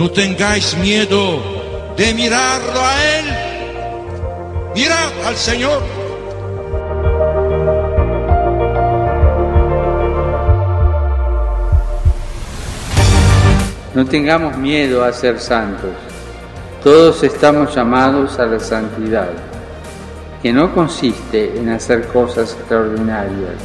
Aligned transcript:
no 0.00 0.10
tengáis 0.10 0.74
miedo 0.78 1.42
de 1.94 2.14
mirarlo 2.14 2.80
a 2.80 3.18
Él. 3.18 3.24
Mirad 4.74 5.26
al 5.26 5.36
Señor. 5.36 5.82
No 13.94 14.06
tengamos 14.06 14.56
miedo 14.56 15.04
a 15.04 15.12
ser 15.12 15.38
santos. 15.38 15.90
Todos 16.82 17.22
estamos 17.22 17.74
llamados 17.74 18.38
a 18.38 18.46
la 18.46 18.58
santidad, 18.58 19.28
que 20.42 20.50
no 20.50 20.74
consiste 20.74 21.58
en 21.58 21.68
hacer 21.68 22.06
cosas 22.06 22.56
extraordinarias, 22.58 23.56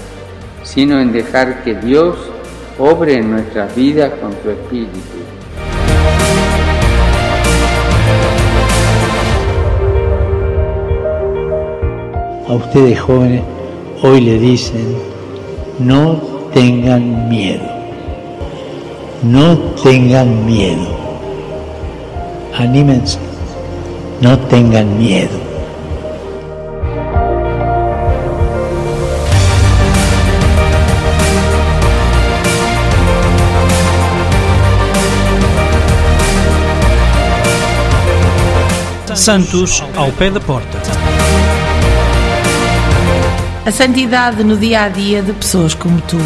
sino 0.64 1.00
en 1.00 1.14
dejar 1.14 1.64
que 1.64 1.76
Dios 1.76 2.18
obre 2.78 3.20
en 3.20 3.32
nuestras 3.32 3.74
vidas 3.74 4.12
con 4.20 4.34
su 4.44 4.50
Espíritu. 4.50 5.25
A 12.48 12.54
ustedes 12.54 13.00
jóvenes 13.02 13.42
hoy 14.04 14.22
le 14.22 14.38
dicen, 14.38 14.96
no 15.80 16.22
tengan 16.54 17.28
miedo, 17.28 17.64
no 19.24 19.58
tengan 19.84 20.46
miedo, 20.46 20.86
anímense, 22.56 23.18
no 24.22 24.38
tengan 24.38 24.96
miedo. 25.00 25.40
Santos 39.16 39.84
ao 39.98 40.12
pé 40.12 40.30
da 40.30 40.40
porta. 40.40 41.05
A 43.66 43.72
santidade 43.72 44.44
no 44.44 44.56
dia 44.56 44.84
a 44.84 44.90
dia 44.90 45.24
de 45.24 45.34
pessoas 45.34 45.74
como 45.74 46.00
tu. 46.02 46.18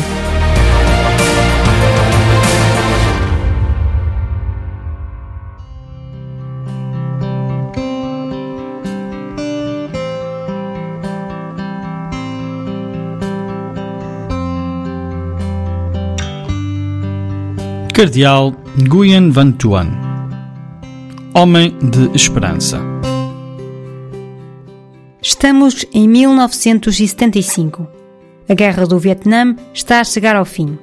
Cardeal 17.93 18.53
Nguyen 18.77 19.31
Van 19.31 19.51
Thuan 19.53 19.87
Homem 21.33 21.77
de 21.81 22.09
Esperança 22.13 22.98
Estamos 25.31 25.85
em 25.93 26.07
1975. 26.07 27.87
A 28.49 28.53
guerra 28.55 28.87
do 28.87 28.97
Vietnã 28.97 29.55
está 29.71 29.99
a 29.99 30.03
chegar 30.03 30.35
ao 30.35 30.43
fim. 30.43 30.75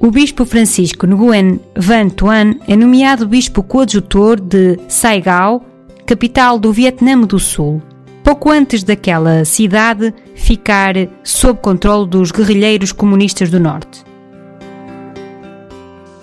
O 0.00 0.10
bispo 0.10 0.44
Francisco 0.44 1.06
Nguyen 1.06 1.60
Van 1.76 2.08
Thuan 2.08 2.56
é 2.66 2.74
nomeado 2.74 3.28
bispo 3.28 3.62
coadjutor 3.62 4.40
de 4.40 4.76
Saigon, 4.88 5.60
capital 6.04 6.58
do 6.58 6.72
Vietnã 6.72 7.20
do 7.20 7.38
Sul, 7.38 7.80
pouco 8.24 8.50
antes 8.50 8.82
daquela 8.82 9.44
cidade 9.44 10.12
ficar 10.34 10.94
sob 11.22 11.60
controle 11.60 12.08
dos 12.08 12.32
guerrilheiros 12.32 12.90
comunistas 12.90 13.50
do 13.50 13.60
Norte. 13.60 14.04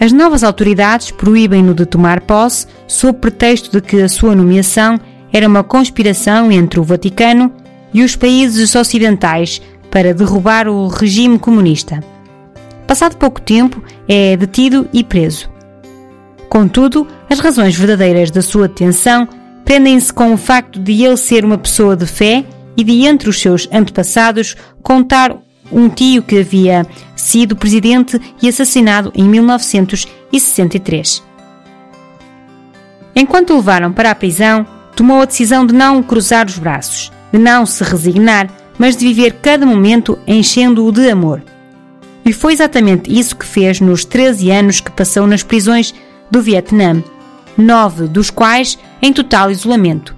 As 0.01 0.11
novas 0.11 0.43
autoridades 0.43 1.11
proíbem-no 1.11 1.73
de 1.73 1.85
tomar 1.85 2.19
posse 2.19 2.67
sob 2.89 3.19
pretexto 3.19 3.71
de 3.71 3.79
que 3.79 4.01
a 4.01 4.09
sua 4.09 4.35
nomeação 4.35 4.99
era 5.35 5.49
uma 5.49 5.65
conspiração 5.65 6.49
entre 6.49 6.79
o 6.79 6.83
Vaticano 6.83 7.51
e 7.93 8.01
os 8.03 8.15
países 8.15 8.73
ocidentais 8.73 9.61
para 9.91 10.13
derrubar 10.13 10.65
o 10.69 10.87
regime 10.87 11.37
comunista. 11.37 12.01
Passado 12.87 13.17
pouco 13.17 13.41
tempo, 13.41 13.83
é 14.07 14.37
detido 14.37 14.87
e 14.93 15.03
preso. 15.03 15.49
Contudo, 16.47 17.05
as 17.29 17.39
razões 17.39 17.75
verdadeiras 17.75 18.31
da 18.31 18.41
sua 18.41 18.69
detenção 18.69 19.27
prendem-se 19.65 20.13
com 20.13 20.33
o 20.33 20.37
facto 20.37 20.79
de 20.79 21.03
ele 21.03 21.17
ser 21.17 21.43
uma 21.43 21.57
pessoa 21.57 21.97
de 21.97 22.05
fé 22.05 22.45
e 22.77 22.83
de, 22.85 23.05
entre 23.05 23.27
os 23.27 23.41
seus 23.41 23.67
antepassados, 23.73 24.55
contar 24.81 25.35
um 25.69 25.89
tio 25.89 26.23
que 26.23 26.39
havia 26.39 26.87
sido 27.13 27.57
presidente 27.57 28.21
e 28.41 28.47
assassinado 28.47 29.11
em 29.13 29.27
1963. 29.27 31.21
Enquanto 33.13 33.51
o 33.51 33.57
levaram 33.57 33.91
para 33.91 34.11
a 34.11 34.15
prisão, 34.15 34.65
tomou 34.95 35.21
a 35.21 35.25
decisão 35.25 35.65
de 35.65 35.73
não 35.73 36.01
cruzar 36.01 36.45
os 36.45 36.57
braços, 36.57 37.11
de 37.31 37.39
não 37.39 37.65
se 37.65 37.83
resignar, 37.83 38.49
mas 38.77 38.95
de 38.95 39.05
viver 39.05 39.33
cada 39.41 39.65
momento 39.65 40.17
enchendo-o 40.25 40.91
de 40.91 41.09
amor. 41.09 41.43
E 42.25 42.33
foi 42.33 42.53
exatamente 42.53 43.11
isso 43.11 43.35
que 43.35 43.45
fez 43.45 43.79
nos 43.79 44.03
13 44.03 44.49
anos 44.49 44.79
que 44.79 44.91
passou 44.91 45.27
nas 45.27 45.43
prisões 45.43 45.93
do 46.31 46.41
Vietnã, 46.41 47.03
nove 47.57 48.07
dos 48.07 48.29
quais 48.29 48.79
em 49.01 49.13
total 49.13 49.51
isolamento. 49.51 50.15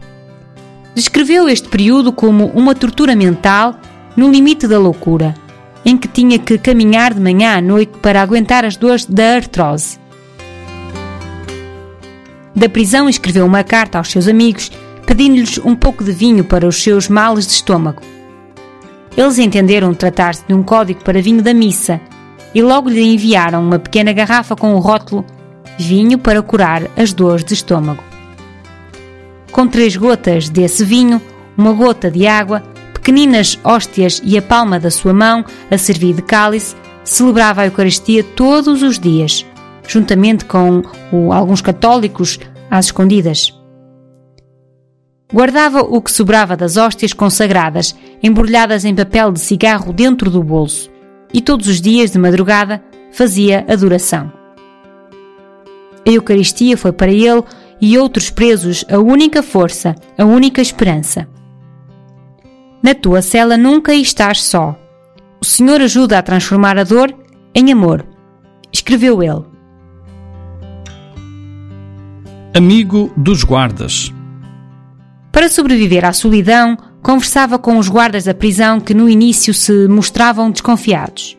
Descreveu 0.96 1.48
este 1.50 1.68
período 1.68 2.12
como 2.12 2.46
uma 2.48 2.74
tortura 2.74 3.16
mental 3.16 3.76
no 4.16 4.32
limite 4.32 4.68
da 4.68 4.80
loucura, 4.80 5.36
em 5.86 5.98
que 5.98 6.08
tinha 6.08 6.40
que 6.40 6.58
caminhar 6.58 7.14
de 7.14 7.20
manhã 7.20 7.58
à 7.58 7.62
noite 7.62 7.94
para 8.02 8.22
aguentar 8.22 8.66
as 8.66 8.76
dores 8.76 9.06
da 9.06 9.36
artrose. 9.36 10.00
Da 12.58 12.68
prisão 12.68 13.08
escreveu 13.08 13.46
uma 13.46 13.64
carta 13.64 14.00
aos 14.00 14.10
seus 14.10 14.28
amigos, 14.28 14.72
pedindo-lhes 15.06 15.60
um 15.60 15.76
pouco 15.76 16.04
de 16.04 16.12
vinho 16.12 16.44
para 16.44 16.68
os 16.68 16.82
seus 16.82 17.08
males 17.08 17.46
de 17.46 17.54
estômago. 17.54 18.02
Eles 19.16 19.38
entenderam 19.38 19.94
tratar-se 19.94 20.44
de 20.48 20.56
um 20.56 20.64
código 20.64 21.04
para 21.04 21.22
vinho 21.22 21.44
da 21.44 21.54
missa 21.54 22.02
e 22.56 22.64
logo 22.64 22.90
lhe 22.90 23.14
enviaram 23.14 23.62
uma 23.62 23.78
pequena 23.78 24.12
garrafa 24.12 24.56
com 24.56 24.74
o 24.74 24.80
rótulo 24.80 25.24
Vinho 25.78 26.18
para 26.18 26.42
curar 26.42 26.82
as 26.98 27.14
dores 27.14 27.46
de 27.46 27.54
estômago. 27.54 28.04
Com 29.52 29.68
três 29.68 29.96
gotas 29.96 30.50
desse 30.50 30.84
vinho, 30.84 31.22
uma 31.56 31.74
gota 31.74 32.10
de 32.10 32.26
água, 32.26 32.64
pequeninas 32.92 33.60
hóstias 33.64 34.20
e 34.24 34.36
a 34.36 34.42
palma 34.42 34.80
da 34.80 34.90
sua 34.90 35.14
mão 35.14 35.46
a 35.70 35.78
servir 35.78 36.16
de 36.16 36.24
cálice, 36.24 36.76
celebrava 37.04 37.62
a 37.62 37.68
Eucaristia 37.68 38.24
todos 38.24 38.82
os 38.82 38.98
dias, 38.98 39.46
juntamente 39.88 40.46
com 40.46 40.84
o, 41.12 41.32
alguns 41.32 41.62
católicos 41.62 42.40
às 42.70 42.86
escondidas. 42.86 43.54
Guardava 45.34 45.82
o 45.82 46.02
que 46.02 46.12
sobrava 46.12 46.56
das 46.56 46.78
hóstias 46.78 47.14
consagradas, 47.14 47.96
embrulhadas 48.24 48.86
em 48.86 48.96
papel 48.96 49.32
de 49.32 49.40
cigarro 49.40 49.92
dentro 49.92 50.30
do 50.30 50.42
bolso, 50.42 50.90
e 51.34 51.42
todos 51.42 51.68
os 51.68 51.82
dias 51.82 52.12
de 52.12 52.20
madrugada 52.20 52.82
fazia 53.12 53.66
adoração. 53.68 54.32
A 56.08 56.10
Eucaristia 56.10 56.78
foi 56.78 56.94
para 56.94 57.12
ele 57.12 57.44
e 57.82 57.98
outros 57.98 58.30
presos 58.30 58.86
a 58.90 58.98
única 58.98 59.44
força, 59.44 59.96
a 60.18 60.24
única 60.24 60.62
esperança. 60.62 61.28
Na 62.82 62.96
tua 62.96 63.22
cela 63.22 63.58
nunca 63.58 63.94
estás 63.94 64.44
só. 64.44 64.78
O 65.42 65.46
Senhor 65.46 65.82
ajuda 65.82 66.18
a 66.18 66.24
transformar 66.24 66.78
a 66.78 66.84
dor 66.84 67.14
em 67.54 67.72
amor. 67.72 68.06
Escreveu 68.72 69.22
ele. 69.22 69.57
Amigo 72.58 73.12
dos 73.16 73.44
guardas. 73.44 74.12
Para 75.32 75.48
sobreviver 75.48 76.04
à 76.04 76.12
solidão, 76.12 76.76
conversava 77.04 77.60
com 77.60 77.78
os 77.78 77.88
guardas 77.88 78.24
da 78.24 78.34
prisão 78.34 78.80
que 78.80 78.96
no 78.96 79.08
início 79.08 79.54
se 79.54 79.88
mostravam 79.88 80.50
desconfiados. 80.50 81.38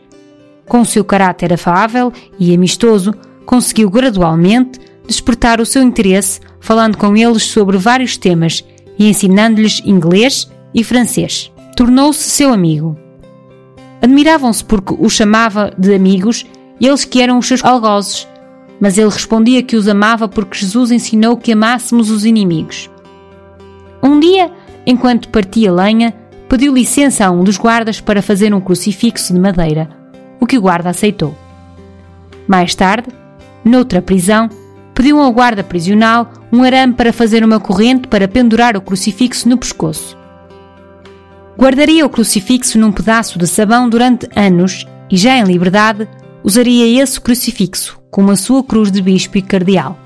Com 0.64 0.82
o 0.82 0.86
seu 0.86 1.04
caráter 1.04 1.52
afável 1.52 2.12
e 2.38 2.54
amistoso, 2.54 3.12
conseguiu 3.44 3.90
gradualmente 3.90 4.78
despertar 5.08 5.60
o 5.60 5.66
seu 5.66 5.82
interesse, 5.82 6.38
falando 6.60 6.96
com 6.96 7.16
eles 7.16 7.42
sobre 7.42 7.76
vários 7.78 8.16
temas 8.16 8.64
e 8.96 9.08
ensinando-lhes 9.08 9.82
inglês 9.84 10.48
e 10.72 10.84
francês. 10.84 11.50
Tornou-se 11.74 12.30
seu 12.30 12.52
amigo. 12.52 12.96
Admiravam-se 14.00 14.64
porque 14.64 14.94
o 14.96 15.10
chamava 15.10 15.74
de 15.76 15.92
amigos, 15.92 16.46
eles 16.80 17.04
que 17.04 17.20
eram 17.20 17.38
os 17.38 17.48
seus 17.48 17.64
algozes, 17.64 18.28
mas 18.80 18.96
ele 18.96 19.10
respondia 19.10 19.62
que 19.62 19.76
os 19.76 19.88
amava 19.88 20.28
porque 20.28 20.58
Jesus 20.58 20.90
ensinou 20.90 21.36
que 21.36 21.52
amássemos 21.52 22.10
os 22.10 22.24
inimigos. 22.24 22.90
Um 24.02 24.20
dia, 24.20 24.50
enquanto 24.86 25.28
partia 25.28 25.72
lenha, 25.72 26.14
pediu 26.48 26.72
licença 26.72 27.26
a 27.26 27.30
um 27.30 27.42
dos 27.42 27.58
guardas 27.58 28.00
para 28.00 28.22
fazer 28.22 28.54
um 28.54 28.60
crucifixo 28.60 29.32
de 29.32 29.40
madeira, 29.40 29.88
o 30.40 30.46
que 30.46 30.56
o 30.56 30.60
guarda 30.60 30.90
aceitou. 30.90 31.36
Mais 32.46 32.74
tarde, 32.74 33.08
noutra 33.64 34.00
prisão, 34.00 34.48
pediu 34.94 35.20
ao 35.20 35.32
guarda 35.32 35.62
prisional 35.62 36.30
um 36.52 36.62
arame 36.62 36.94
para 36.94 37.12
fazer 37.12 37.44
uma 37.44 37.60
corrente 37.60 38.08
para 38.08 38.28
pendurar 38.28 38.76
o 38.76 38.80
crucifixo 38.80 39.48
no 39.48 39.58
pescoço. 39.58 40.16
Guardaria 41.58 42.06
o 42.06 42.08
crucifixo 42.08 42.78
num 42.78 42.92
pedaço 42.92 43.38
de 43.38 43.46
sabão 43.46 43.88
durante 43.88 44.28
anos 44.34 44.86
e, 45.10 45.16
já 45.16 45.36
em 45.36 45.42
liberdade, 45.42 46.08
usaria 46.44 47.02
esse 47.02 47.20
crucifixo 47.20 47.97
como 48.10 48.30
a 48.30 48.36
sua 48.36 48.62
cruz 48.62 48.90
de 48.90 49.02
bispo 49.02 49.38
e 49.38 49.42
cardeal. 49.42 49.98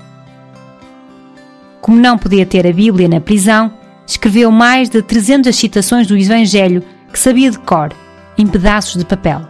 Como 1.81 1.99
não 1.99 2.17
podia 2.17 2.45
ter 2.45 2.65
a 2.65 2.71
Bíblia 2.71 3.07
na 3.07 3.19
prisão, 3.19 3.73
escreveu 4.07 4.51
mais 4.51 4.89
de 4.89 5.01
300 5.01 5.55
citações 5.55 6.07
do 6.07 6.17
Evangelho 6.17 6.83
que 7.11 7.19
sabia 7.19 7.51
de 7.51 7.59
cor, 7.59 7.93
em 8.37 8.47
pedaços 8.47 8.97
de 8.97 9.05
papel. 9.05 9.41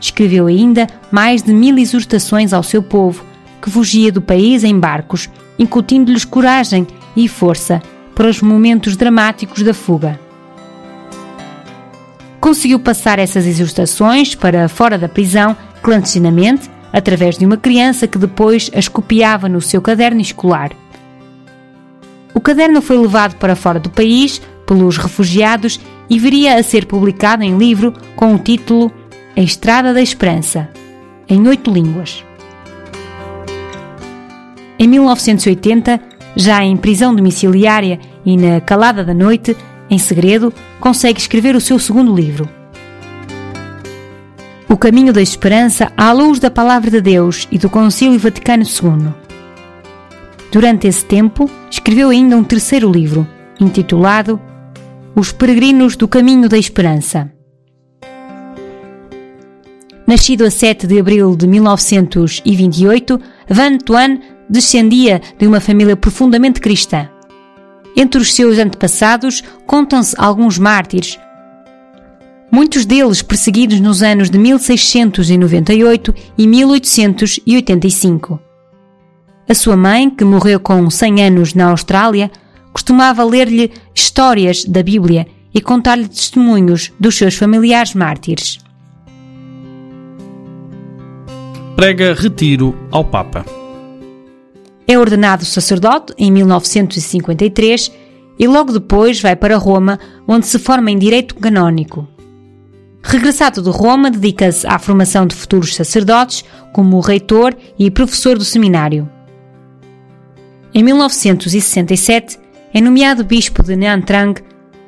Escreveu 0.00 0.46
ainda 0.46 0.86
mais 1.10 1.42
de 1.42 1.52
mil 1.52 1.76
exortações 1.78 2.52
ao 2.52 2.62
seu 2.62 2.82
povo, 2.82 3.24
que 3.60 3.70
fugia 3.70 4.10
do 4.10 4.22
país 4.22 4.64
em 4.64 4.78
barcos, 4.78 5.28
incutindo-lhes 5.58 6.24
coragem 6.24 6.86
e 7.16 7.28
força 7.28 7.82
para 8.14 8.28
os 8.28 8.40
momentos 8.40 8.96
dramáticos 8.96 9.62
da 9.62 9.74
fuga. 9.74 10.18
Conseguiu 12.40 12.78
passar 12.78 13.18
essas 13.18 13.46
exortações 13.46 14.34
para 14.34 14.68
fora 14.68 14.96
da 14.96 15.08
prisão, 15.08 15.56
clandestinamente, 15.82 16.70
através 16.92 17.38
de 17.38 17.46
uma 17.46 17.56
criança 17.56 18.06
que 18.06 18.18
depois 18.18 18.70
as 18.74 18.88
copiava 18.88 19.48
no 19.48 19.60
seu 19.60 19.80
caderno 19.80 20.20
escolar. 20.20 20.72
O 22.34 22.40
caderno 22.40 22.80
foi 22.80 22.98
levado 22.98 23.36
para 23.36 23.56
fora 23.56 23.78
do 23.78 23.90
país 23.90 24.40
pelos 24.66 24.96
refugiados 24.96 25.80
e 26.08 26.18
viria 26.18 26.56
a 26.56 26.62
ser 26.62 26.86
publicado 26.86 27.42
em 27.42 27.56
livro 27.56 27.92
com 28.14 28.34
o 28.34 28.38
título 28.38 28.90
A 29.36 29.40
Estrada 29.40 29.92
da 29.92 30.00
Esperança, 30.00 30.68
em 31.28 31.46
oito 31.48 31.70
línguas. 31.70 32.24
Em 34.78 34.86
1980, 34.88 36.00
já 36.36 36.64
em 36.64 36.76
prisão 36.76 37.14
domiciliária 37.14 37.98
e 38.24 38.36
na 38.36 38.60
calada 38.60 39.04
da 39.04 39.12
noite, 39.12 39.56
em 39.90 39.98
segredo, 39.98 40.52
consegue 40.78 41.20
escrever 41.20 41.54
o 41.54 41.60
seu 41.60 41.78
segundo 41.78 42.14
livro. 42.14 42.59
O 44.72 44.76
Caminho 44.76 45.12
da 45.12 45.20
Esperança 45.20 45.90
à 45.96 46.12
luz 46.12 46.38
da 46.38 46.48
Palavra 46.48 46.92
de 46.92 47.00
Deus 47.00 47.48
e 47.50 47.58
do 47.58 47.68
Concílio 47.68 48.20
Vaticano 48.20 48.62
II. 48.62 49.12
Durante 50.52 50.86
esse 50.86 51.04
tempo, 51.04 51.50
escreveu 51.68 52.10
ainda 52.10 52.36
um 52.36 52.44
terceiro 52.44 52.88
livro, 52.88 53.26
intitulado 53.60 54.40
Os 55.16 55.32
Peregrinos 55.32 55.96
do 55.96 56.06
Caminho 56.06 56.48
da 56.48 56.56
Esperança. 56.56 57.32
Nascido 60.06 60.44
a 60.44 60.50
7 60.52 60.86
de 60.86 61.00
abril 61.00 61.34
de 61.34 61.48
1928, 61.48 63.20
Van 63.48 63.76
Tuan 63.78 64.20
descendia 64.48 65.20
de 65.36 65.48
uma 65.48 65.58
família 65.58 65.96
profundamente 65.96 66.60
cristã. 66.60 67.08
Entre 67.96 68.20
os 68.20 68.32
seus 68.32 68.56
antepassados 68.56 69.42
contam-se 69.66 70.14
alguns 70.16 70.58
mártires, 70.58 71.18
muitos 72.50 72.84
deles 72.84 73.22
perseguidos 73.22 73.80
nos 73.80 74.02
anos 74.02 74.28
de 74.30 74.38
1698 74.38 76.14
e 76.36 76.46
1885. 76.46 78.40
A 79.48 79.54
sua 79.54 79.76
mãe, 79.76 80.08
que 80.08 80.24
morreu 80.24 80.60
com 80.60 80.88
100 80.88 81.24
anos 81.24 81.54
na 81.54 81.70
Austrália, 81.70 82.30
costumava 82.72 83.24
ler-lhe 83.24 83.72
histórias 83.94 84.64
da 84.64 84.82
Bíblia 84.82 85.26
e 85.52 85.60
contar-lhe 85.60 86.08
testemunhos 86.08 86.92
dos 86.98 87.16
seus 87.16 87.34
familiares 87.34 87.94
mártires. 87.94 88.58
Prega 91.74 92.14
retiro 92.14 92.76
ao 92.90 93.04
Papa. 93.04 93.44
É 94.86 94.98
ordenado 94.98 95.44
sacerdote 95.44 96.12
em 96.18 96.30
1953 96.30 97.92
e 98.38 98.46
logo 98.46 98.72
depois 98.72 99.20
vai 99.20 99.34
para 99.34 99.56
Roma, 99.56 99.98
onde 100.26 100.46
se 100.46 100.58
forma 100.58 100.90
em 100.90 100.98
direito 100.98 101.34
canónico. 101.34 102.06
Regressado 103.02 103.62
de 103.62 103.70
Roma, 103.70 104.10
dedica-se 104.10 104.66
à 104.66 104.78
formação 104.78 105.26
de 105.26 105.34
futuros 105.34 105.74
sacerdotes, 105.74 106.44
como 106.72 107.00
reitor 107.00 107.56
e 107.78 107.90
professor 107.90 108.36
do 108.36 108.44
seminário. 108.44 109.08
Em 110.72 110.82
1967, 110.82 112.38
é 112.72 112.80
nomeado 112.80 113.24
bispo 113.24 113.62
de 113.62 113.74
Nha 113.74 114.00
Trang, 114.02 114.40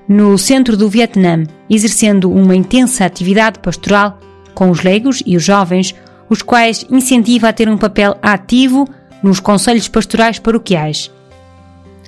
no 0.06 0.36
centro 0.36 0.76
do 0.76 0.88
Vietnã, 0.88 1.44
exercendo 1.68 2.30
uma 2.30 2.54
intensa 2.54 3.04
atividade 3.04 3.58
pastoral 3.58 4.18
com 4.54 4.70
os 4.70 4.82
leigos 4.82 5.22
e 5.26 5.36
os 5.36 5.42
jovens, 5.42 5.94
os 6.28 6.42
quais 6.42 6.86
incentiva 6.90 7.48
a 7.48 7.52
ter 7.52 7.68
um 7.68 7.78
papel 7.78 8.16
ativo 8.22 8.86
nos 9.22 9.40
conselhos 9.40 9.88
pastorais 9.88 10.38
paroquiais. 10.38 11.10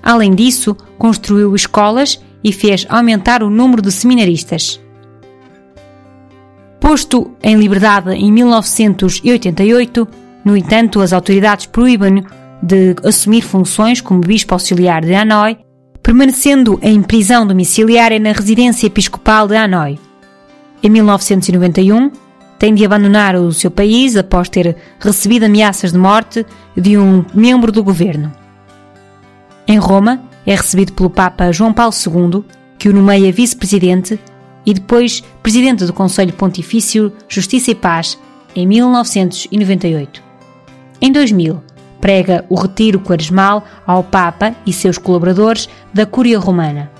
Além 0.02 0.34
disso, 0.34 0.76
construiu 0.98 1.54
escolas 1.54 2.20
e 2.42 2.52
fez 2.52 2.86
aumentar 2.90 3.42
o 3.42 3.48
número 3.48 3.80
de 3.80 3.90
seminaristas. 3.90 4.83
Posto 6.94 7.32
em 7.42 7.56
liberdade 7.56 8.12
em 8.12 8.30
1988, 8.30 10.06
no 10.44 10.56
entanto, 10.56 11.00
as 11.00 11.12
autoridades 11.12 11.66
proíbem-no 11.66 12.22
de 12.62 12.94
assumir 13.02 13.42
funções 13.42 14.00
como 14.00 14.20
bispo 14.20 14.54
auxiliar 14.54 15.04
de 15.04 15.12
Hanoi, 15.12 15.58
permanecendo 16.00 16.78
em 16.80 17.02
prisão 17.02 17.44
domiciliária 17.44 18.20
na 18.20 18.30
residência 18.30 18.86
episcopal 18.86 19.48
de 19.48 19.56
Hanoi. 19.56 19.98
Em 20.84 20.88
1991, 20.88 22.12
tem 22.60 22.72
de 22.72 22.84
abandonar 22.84 23.34
o 23.34 23.52
seu 23.52 23.72
país 23.72 24.16
após 24.16 24.48
ter 24.48 24.76
recebido 25.00 25.46
ameaças 25.46 25.90
de 25.90 25.98
morte 25.98 26.46
de 26.76 26.96
um 26.96 27.24
membro 27.34 27.72
do 27.72 27.82
governo. 27.82 28.30
Em 29.66 29.78
Roma, 29.78 30.22
é 30.46 30.54
recebido 30.54 30.92
pelo 30.92 31.10
Papa 31.10 31.50
João 31.50 31.72
Paulo 31.72 31.92
II, 31.92 32.44
que 32.78 32.88
o 32.88 32.92
nomeia 32.92 33.32
vice-presidente 33.32 34.16
e 34.66 34.74
depois 34.74 35.22
presidente 35.42 35.84
do 35.84 35.92
Conselho 35.92 36.32
Pontifício 36.32 37.12
Justiça 37.28 37.70
e 37.70 37.74
Paz 37.74 38.18
em 38.54 38.66
1998. 38.66 40.22
Em 41.00 41.12
2000, 41.12 41.62
prega 42.00 42.44
o 42.48 42.54
retiro 42.54 43.00
quaresmal 43.00 43.64
ao 43.86 44.04
Papa 44.04 44.54
e 44.66 44.72
seus 44.72 44.98
colaboradores 44.98 45.68
da 45.92 46.06
Cúria 46.06 46.38
Romana. 46.38 46.90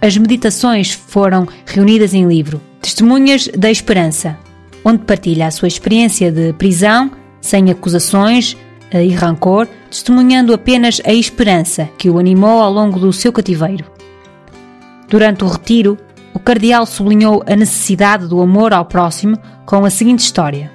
As 0.00 0.16
meditações 0.16 0.92
foram 0.92 1.46
reunidas 1.66 2.14
em 2.14 2.26
livro 2.26 2.60
Testemunhas 2.80 3.48
da 3.48 3.70
Esperança, 3.70 4.38
onde 4.84 5.04
partilha 5.04 5.46
a 5.46 5.50
sua 5.50 5.68
experiência 5.68 6.30
de 6.30 6.52
prisão, 6.52 7.10
sem 7.40 7.70
acusações 7.70 8.56
eh, 8.90 9.04
e 9.04 9.10
rancor, 9.10 9.68
testemunhando 9.90 10.54
apenas 10.54 11.00
a 11.04 11.12
esperança 11.12 11.88
que 11.98 12.08
o 12.08 12.18
animou 12.18 12.62
ao 12.62 12.72
longo 12.72 12.98
do 12.98 13.12
seu 13.12 13.32
cativeiro. 13.32 13.84
Durante 15.08 15.44
o 15.44 15.48
retiro, 15.48 15.98
o 16.34 16.38
cardeal 16.38 16.86
sublinhou 16.86 17.42
a 17.46 17.56
necessidade 17.56 18.26
do 18.26 18.40
amor 18.40 18.72
ao 18.72 18.84
próximo 18.84 19.38
com 19.64 19.84
a 19.84 19.90
seguinte 19.90 20.20
história. 20.20 20.70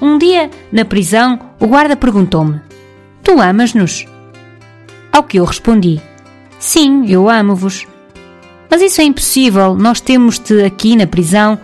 Um 0.00 0.18
dia, 0.18 0.50
na 0.72 0.84
prisão, 0.84 1.38
o 1.60 1.66
guarda 1.66 1.96
perguntou-me: 1.96 2.60
Tu 3.22 3.40
amas-nos? 3.40 4.06
Ao 5.12 5.22
que 5.22 5.38
eu 5.38 5.44
respondi: 5.44 6.00
Sim, 6.58 7.06
eu 7.06 7.28
amo-vos. 7.28 7.86
Mas 8.70 8.80
isso 8.80 9.00
é 9.00 9.04
impossível, 9.04 9.74
nós 9.74 10.00
temos-te 10.00 10.62
aqui 10.62 10.96
na 10.96 11.06
prisão, 11.06 11.58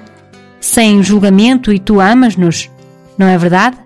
sem 0.61 1.03
julgamento 1.03 1.73
e 1.73 1.79
tu 1.79 2.01
amas-nos, 2.01 2.71
não 3.17 3.27
é 3.27 3.39
verdade? 3.39 3.79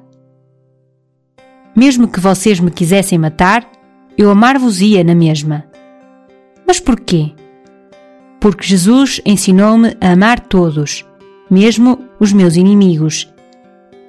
Mesmo 1.75 2.09
que 2.09 2.19
vocês 2.19 2.59
me 2.59 2.71
quisessem 2.71 3.19
matar, 3.19 3.64
eu 4.19 4.31
amar-vos-ia 4.31 5.04
na 5.04 5.14
mesma. 5.14 5.64
Mas 6.66 6.81
porquê? 6.81 7.33
Porque 8.42 8.66
Jesus 8.66 9.20
ensinou-me 9.25 9.96
a 10.00 10.11
amar 10.11 10.40
todos, 10.40 11.06
mesmo 11.49 12.00
os 12.18 12.32
meus 12.32 12.56
inimigos. 12.56 13.32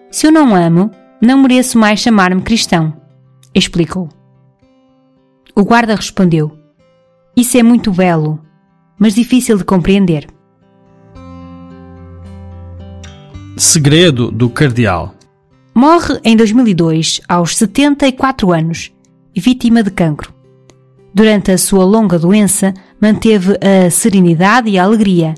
Se 0.09 0.25
eu 0.25 0.31
não 0.31 0.55
amo, 0.55 0.89
não 1.21 1.39
mereço 1.39 1.77
mais 1.77 1.99
chamar-me 1.99 2.41
cristão, 2.41 2.97
explicou. 3.53 4.09
O 5.55 5.63
guarda 5.63 5.93
respondeu: 5.93 6.51
Isso 7.37 7.59
é 7.59 7.61
muito 7.61 7.91
belo, 7.91 8.39
mas 8.97 9.13
difícil 9.13 9.55
de 9.55 9.63
compreender. 9.63 10.25
Segredo 13.55 14.31
do 14.31 14.49
Cardeal 14.49 15.13
Morre 15.75 16.19
em 16.23 16.35
2002, 16.35 17.21
aos 17.29 17.55
74 17.55 18.51
anos, 18.51 18.91
vítima 19.35 19.83
de 19.83 19.91
cancro. 19.91 20.33
Durante 21.13 21.51
a 21.51 21.57
sua 21.59 21.85
longa 21.85 22.17
doença, 22.17 22.73
manteve 23.03 23.57
a 23.59 23.89
serenidade 23.89 24.69
e 24.69 24.79
a 24.79 24.83
alegria. 24.85 25.35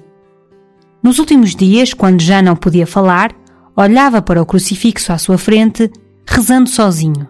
Nos 1.01 1.17
últimos 1.17 1.55
dias, 1.55 1.95
quando 1.95 2.21
já 2.21 2.39
não 2.39 2.55
podia 2.55 2.85
falar, 2.85 3.33
olhava 3.75 4.21
para 4.21 4.39
o 4.39 4.45
crucifixo 4.45 5.11
à 5.11 5.17
sua 5.17 5.35
frente, 5.35 5.91
rezando 6.27 6.69
sozinho. 6.69 7.27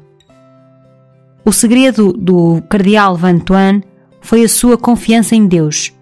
O 1.45 1.53
segredo 1.53 2.11
do 2.11 2.61
cardeal 2.69 3.15
Van 3.15 3.39
Tuan 3.39 3.79
foi 4.19 4.43
a 4.43 4.49
sua 4.49 4.77
confiança 4.77 5.37
em 5.37 5.47
Deus, 5.47 5.93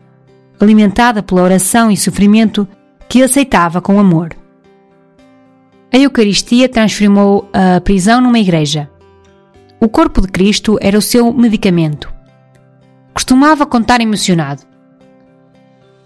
alimentada 0.59 1.21
pela 1.21 1.43
oração 1.43 1.91
e 1.91 1.95
sofrimento 1.95 2.67
que 3.07 3.21
aceitava 3.21 3.81
com 3.81 3.99
amor. 3.99 4.29
A 5.93 5.97
Eucaristia 5.99 6.67
transformou 6.67 7.47
a 7.53 7.79
prisão 7.81 8.19
numa 8.19 8.39
igreja. 8.39 8.89
O 9.79 9.87
corpo 9.87 10.21
de 10.21 10.27
Cristo 10.27 10.79
era 10.81 10.97
o 10.97 11.03
seu 11.03 11.31
medicamento. 11.31 12.12
Costumava 13.13 13.65
contar 13.65 14.01
emocionado. 14.01 14.63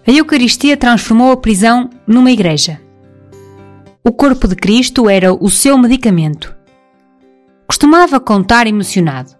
A 0.06 0.10
Eucaristia 0.10 0.76
transformou 0.76 1.32
a 1.32 1.36
prisão 1.36 1.90
numa 2.06 2.30
igreja. 2.30 2.80
o 4.04 4.12
corpo 4.12 4.48
de 4.48 4.56
Cristo 4.56 5.08
era 5.08 5.34
o 5.34 5.50
seu 5.50 5.76
medicamento. 5.76 6.56
Costumava 7.66 8.18
contar 8.18 8.66
emocionado. 8.66 9.32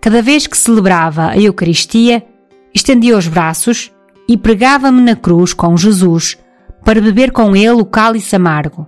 Cada 0.00 0.22
vez 0.22 0.46
que 0.46 0.56
celebrava 0.56 1.28
a 1.28 1.38
Eucaristia, 1.38 2.24
estendia 2.74 3.16
os 3.16 3.28
braços 3.28 3.92
e 4.26 4.36
pregava-me 4.36 5.02
na 5.02 5.14
cruz 5.14 5.52
com 5.52 5.76
Jesus 5.76 6.38
para 6.82 7.02
beber 7.02 7.32
com 7.32 7.54
ele 7.54 7.82
o 7.82 7.84
cálice 7.84 8.34
amargo. 8.34 8.86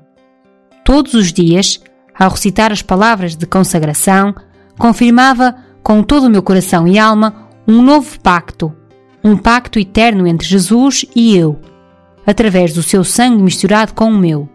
Todos 0.84 1.12
os 1.12 1.32
dias, 1.32 1.80
ao 2.18 2.30
recitar 2.30 2.73
as 2.73 2.80
palavras 2.80 3.37
de 3.37 3.46
consagração, 3.46 4.34
confirmava 4.78 5.54
com 5.82 6.02
todo 6.02 6.25
o 6.25 6.30
meu 6.30 6.42
coração 6.42 6.88
e 6.88 6.99
alma 6.99 7.43
um 7.66 7.83
novo 7.83 8.21
pacto, 8.21 8.75
um 9.23 9.37
pacto 9.37 9.78
eterno 9.78 10.26
entre 10.26 10.47
Jesus 10.47 11.06
e 11.16 11.37
eu, 11.37 11.59
através 12.26 12.75
do 12.75 12.83
seu 12.83 13.02
sangue 13.02 13.42
misturado 13.42 13.94
com 13.94 14.06
o 14.06 14.18
meu. 14.18 14.49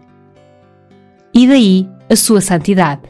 E 1.34 1.46
daí 1.46 1.88
a 2.08 2.16
sua 2.16 2.40
santidade. 2.40 3.02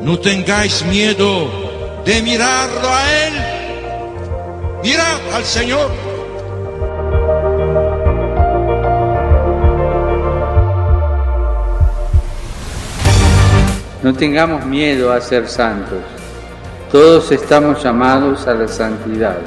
No 0.00 0.18
tengáis 0.18 0.82
miedo 0.82 1.48
de 2.04 2.20
mirarlo 2.22 2.88
a 2.88 3.10
Él. 3.10 3.32
Mirad 4.82 5.34
al 5.34 5.44
Señor. 5.44 6.03
No 14.04 14.12
tengamos 14.12 14.66
miedo 14.66 15.10
a 15.14 15.18
ser 15.18 15.48
santos. 15.48 16.00
Todos 16.92 17.32
estamos 17.32 17.82
llamados 17.82 18.46
a 18.46 18.52
la 18.52 18.68
santidad, 18.68 19.38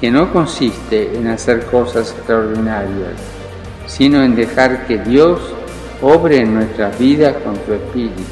que 0.00 0.10
no 0.10 0.32
consiste 0.32 1.16
en 1.16 1.28
hacer 1.28 1.64
cosas 1.66 2.10
extraordinarias, 2.10 3.12
sino 3.86 4.24
en 4.24 4.34
dejar 4.34 4.88
que 4.88 4.98
Dios 4.98 5.38
obre 6.02 6.40
en 6.40 6.52
nuestras 6.52 6.98
vidas 6.98 7.36
con 7.44 7.54
su 7.64 7.74
Espíritu. 7.74 8.22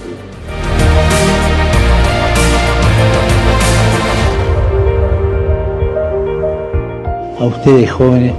A 7.38 7.44
ustedes 7.44 7.92
jóvenes 7.92 8.34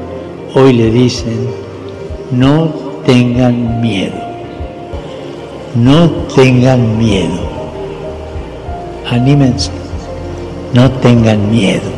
hoy 0.54 0.74
le 0.74 0.92
dicen, 0.92 1.48
no 2.32 2.74
tengan 3.06 3.80
miedo, 3.80 4.18
no 5.76 6.08
tengan 6.36 6.98
miedo, 6.98 7.40
anímense, 9.10 9.72
no 10.74 10.90
tengan 10.92 11.50
miedo. 11.50 11.92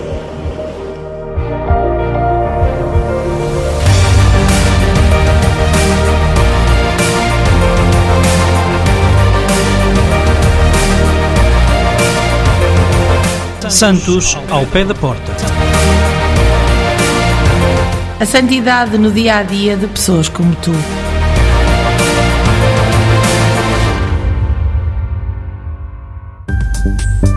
Santos 13.67 14.37
ao 14.49 14.65
pé 14.67 14.85
da 14.85 14.95
porta. 14.95 15.33
A 18.17 18.25
santidade 18.25 18.97
no 18.97 19.11
dia 19.11 19.39
a 19.39 19.43
dia 19.43 19.75
de 19.75 19.85
pessoas 19.87 20.29
como 20.29 20.55
tu. 20.55 20.71
Thank 26.85 27.34